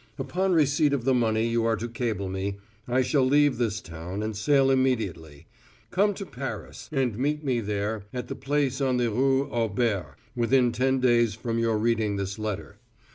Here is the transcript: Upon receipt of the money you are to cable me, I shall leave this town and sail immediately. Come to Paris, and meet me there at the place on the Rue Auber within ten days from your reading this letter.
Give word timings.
Upon 0.17 0.53
receipt 0.53 0.93
of 0.93 1.03
the 1.05 1.13
money 1.13 1.47
you 1.47 1.63
are 1.65 1.75
to 1.75 1.87
cable 1.87 2.27
me, 2.27 2.57
I 2.87 3.03
shall 3.03 3.23
leave 3.23 3.59
this 3.59 3.79
town 3.79 4.23
and 4.23 4.35
sail 4.35 4.71
immediately. 4.71 5.45
Come 5.91 6.15
to 6.15 6.25
Paris, 6.25 6.89
and 6.91 7.19
meet 7.19 7.43
me 7.43 7.59
there 7.61 8.05
at 8.11 8.27
the 8.27 8.33
place 8.33 8.81
on 8.81 8.97
the 8.97 9.11
Rue 9.11 9.47
Auber 9.51 10.17
within 10.35 10.71
ten 10.71 11.01
days 11.01 11.35
from 11.35 11.59
your 11.59 11.77
reading 11.77 12.15
this 12.15 12.39
letter. 12.39 12.79